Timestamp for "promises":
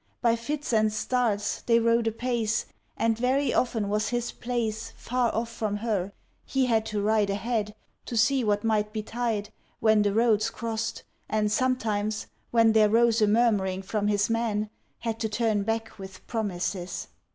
16.25-17.07